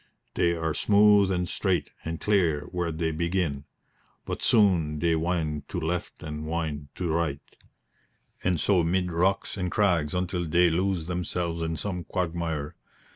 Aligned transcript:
They 0.33 0.53
are 0.53 0.73
smooth 0.73 1.29
and 1.29 1.47
straight 1.47 1.91
and 2.03 2.19
clear 2.19 2.61
where 2.71 2.91
they 2.91 3.11
begin; 3.11 3.65
but 4.25 4.41
soon 4.41 4.97
they 4.97 5.15
wind 5.15 5.69
to 5.69 5.79
left 5.79 6.23
and 6.23 6.47
wind 6.47 6.87
to 6.95 7.07
right, 7.07 7.39
and 8.43 8.59
so 8.59 8.83
mid 8.83 9.11
rocks 9.11 9.57
and 9.57 9.69
crags 9.69 10.15
until 10.15 10.47
they 10.49 10.71
lose 10.71 11.05
themselves 11.05 11.61
in 11.61 11.77
some 11.77 12.03
quagmire. 12.03 12.73